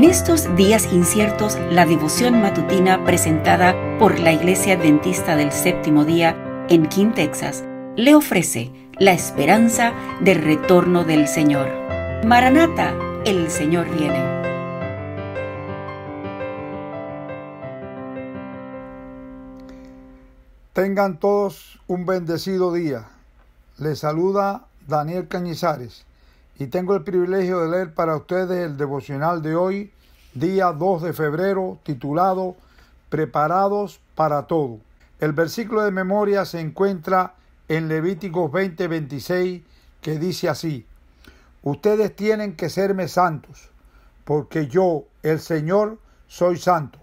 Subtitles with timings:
[0.00, 6.64] En estos días inciertos, la devoción matutina presentada por la Iglesia Adventista del Séptimo Día
[6.70, 7.64] en King, Texas,
[7.96, 9.92] le ofrece la esperanza
[10.22, 11.68] del retorno del Señor.
[12.24, 12.94] Maranata,
[13.26, 14.24] el Señor viene.
[20.72, 23.06] Tengan todos un bendecido día.
[23.76, 26.06] Les saluda Daniel Cañizares
[26.60, 29.90] y tengo el privilegio de leer para ustedes el devocional de hoy,
[30.34, 32.54] día 2 de febrero, titulado
[33.08, 34.78] Preparados para todo.
[35.20, 37.32] El versículo de memoria se encuentra
[37.66, 39.62] en Levíticos 20:26
[40.02, 40.84] que dice así,
[41.62, 43.70] Ustedes tienen que serme santos,
[44.24, 46.98] porque yo, el Señor, soy santo.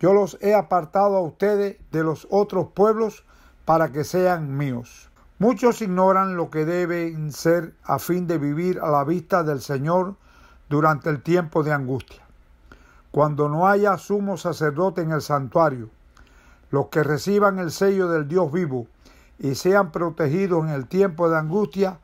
[0.00, 3.24] Yo los he apartado a ustedes de los otros pueblos
[3.64, 5.10] para que sean míos.
[5.46, 10.14] Muchos ignoran lo que deben ser a fin de vivir a la vista del Señor
[10.70, 12.22] durante el tiempo de angustia.
[13.10, 15.90] Cuando no haya sumo sacerdote en el santuario,
[16.70, 18.86] los que reciban el sello del Dios vivo
[19.38, 21.98] y sean protegidos en el tiempo de angustia,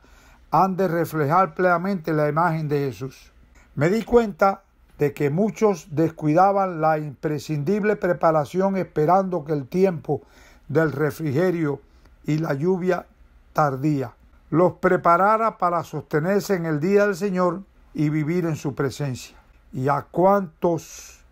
[0.51, 3.31] han de reflejar plenamente la imagen de Jesús.
[3.73, 4.61] Me di cuenta
[4.99, 10.21] de que muchos descuidaban la imprescindible preparación esperando que el tiempo
[10.67, 11.81] del refrigerio
[12.23, 13.07] y la lluvia
[13.53, 14.13] tardía,
[14.49, 17.63] los preparara para sostenerse en el día del Señor
[17.93, 19.37] y vivir en su presencia.
[19.73, 21.23] Y a cuantos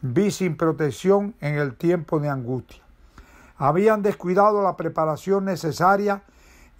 [0.00, 2.82] vi sin protección en el tiempo de angustia.
[3.56, 6.22] Habían descuidado la preparación necesaria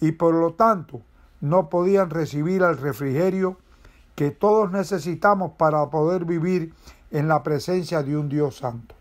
[0.01, 1.03] y por lo tanto
[1.41, 3.59] no podían recibir el refrigerio
[4.15, 6.75] que todos necesitamos para poder vivir
[7.11, 8.95] en la presencia de un Dios santo.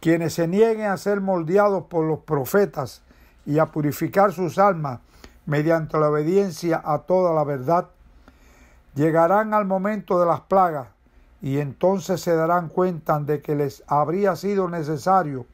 [0.00, 3.02] Quienes se nieguen a ser moldeados por los profetas
[3.46, 5.00] y a purificar sus almas
[5.46, 7.88] mediante la obediencia a toda la verdad,
[8.94, 10.88] llegarán al momento de las plagas
[11.40, 15.46] y entonces se darán cuenta de que les habría sido necesario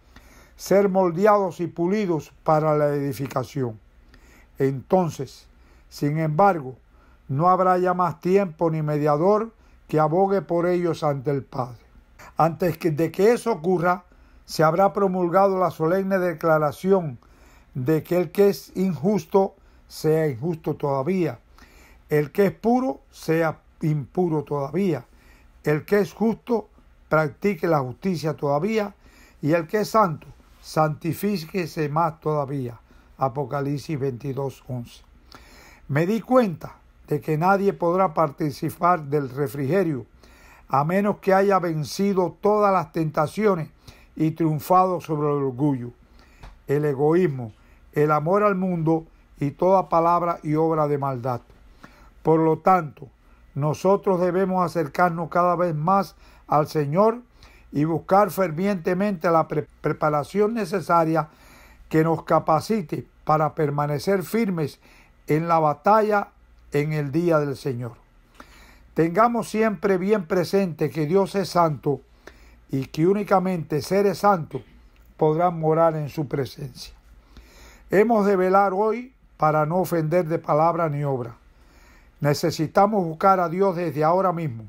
[0.56, 3.78] ser moldeados y pulidos para la edificación.
[4.58, 5.48] Entonces,
[5.88, 6.76] sin embargo,
[7.28, 9.52] no habrá ya más tiempo ni mediador
[9.88, 11.80] que abogue por ellos ante el Padre.
[12.36, 14.04] Antes de que eso ocurra,
[14.44, 17.18] se habrá promulgado la solemne declaración
[17.74, 19.54] de que el que es injusto
[19.88, 21.38] sea injusto todavía,
[22.08, 25.06] el que es puro sea impuro todavía,
[25.64, 26.68] el que es justo
[27.08, 28.94] practique la justicia todavía,
[29.42, 30.26] y el que es santo
[30.62, 32.78] santifíquese más todavía.
[33.18, 35.02] Apocalipsis 22, 11.
[35.88, 36.76] Me di cuenta
[37.08, 40.06] de que nadie podrá participar del refrigerio
[40.68, 43.68] a menos que haya vencido todas las tentaciones
[44.16, 45.90] y triunfado sobre el orgullo,
[46.66, 47.52] el egoísmo,
[47.92, 49.06] el amor al mundo
[49.38, 51.40] y toda palabra y obra de maldad.
[52.22, 53.08] Por lo tanto,
[53.54, 56.14] nosotros debemos acercarnos cada vez más
[56.46, 57.20] al Señor
[57.72, 61.28] y buscar fervientemente la preparación necesaria
[61.88, 64.80] que nos capacite para permanecer firmes
[65.26, 66.28] en la batalla
[66.72, 67.92] en el día del Señor.
[68.94, 72.00] Tengamos siempre bien presente que Dios es santo
[72.70, 74.62] y que únicamente seres santos
[75.16, 76.94] podrán morar en su presencia.
[77.92, 81.36] Hemos de velar hoy para no ofender de palabra ni obra.
[82.20, 84.64] Necesitamos buscar a Dios desde ahora mismo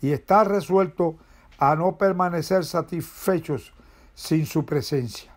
[0.00, 1.16] y estar resuelto
[1.58, 3.74] a no permanecer satisfechos
[4.14, 5.30] sin su presencia.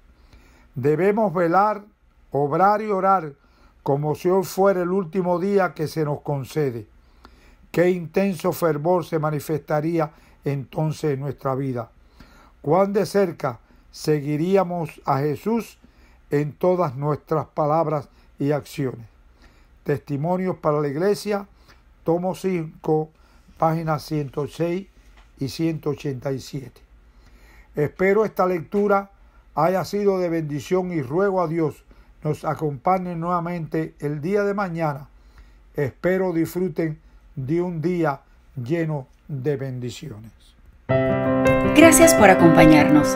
[0.73, 1.83] Debemos velar,
[2.31, 3.33] obrar y orar
[3.83, 6.87] como si hoy fuera el último día que se nos concede.
[7.71, 10.13] Qué intenso fervor se manifestaría
[10.45, 11.91] entonces en nuestra vida.
[12.61, 13.59] Cuán de cerca
[13.91, 15.77] seguiríamos a Jesús
[16.31, 18.09] en todas nuestras palabras
[18.39, 19.05] y acciones.
[19.83, 21.47] Testimonios para la Iglesia,
[22.03, 23.09] tomo 5,
[23.57, 24.87] páginas 106
[25.39, 26.81] y 187.
[27.75, 29.11] Espero esta lectura
[29.53, 31.83] haya sido de bendición y ruego a Dios
[32.23, 35.07] nos acompañe nuevamente el día de mañana.
[35.75, 36.99] Espero disfruten
[37.35, 38.21] de un día
[38.55, 40.31] lleno de bendiciones.
[40.87, 43.15] Gracias por acompañarnos.